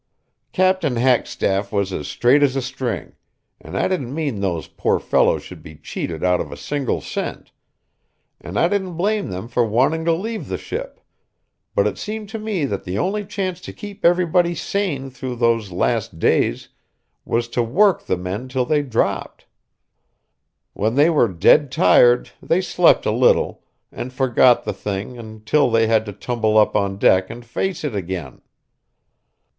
[0.51, 3.13] Captain Hackstaff was as straight as a string,
[3.59, 7.51] and I didn't mean those poor fellows should be cheated out of a single cent;
[8.39, 11.01] and I didn't blame them for wanting to leave the ship,
[11.75, 15.71] but it seemed to me that the only chance to keep everybody sane through those
[15.71, 16.69] last days
[17.23, 19.45] was to work the men till they dropped.
[20.73, 23.61] When they were dead tired they slept a little,
[23.91, 27.93] and forgot the thing until they had to tumble up on deck and face it
[27.95, 28.41] again.